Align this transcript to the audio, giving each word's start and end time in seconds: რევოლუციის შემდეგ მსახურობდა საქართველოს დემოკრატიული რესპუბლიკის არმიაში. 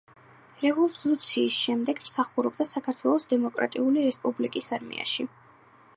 რევოლუციის 0.61 1.57
შემდეგ 1.65 2.01
მსახურობდა 2.07 2.67
საქართველოს 2.71 3.31
დემოკრატიული 3.35 4.07
რესპუბლიკის 4.11 4.75
არმიაში. 4.79 5.29